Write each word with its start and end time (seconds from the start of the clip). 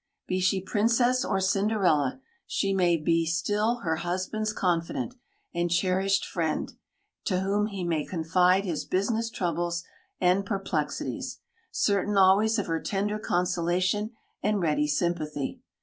Be 0.27 0.39
she 0.39 0.59
princess, 0.61 1.23
or 1.23 1.39
Cinderella, 1.39 2.21
she 2.47 2.73
may 2.73 2.97
be 2.97 3.23
still 3.27 3.81
her 3.81 3.97
husband's 3.97 4.51
confidant 4.51 5.13
and 5.53 5.69
cherished 5.69 6.25
friend, 6.25 6.73
to 7.25 7.41
whom 7.41 7.67
he 7.67 7.83
may 7.83 8.03
confide 8.03 8.65
his 8.65 8.83
business 8.83 9.29
troubles 9.29 9.83
and 10.19 10.43
perplexities, 10.43 11.41
certain 11.69 12.17
always 12.17 12.57
of 12.57 12.65
her 12.65 12.81
tender 12.81 13.19
consolation 13.19 14.09
and 14.41 14.59
ready 14.59 14.87
sympathy. 14.87 15.61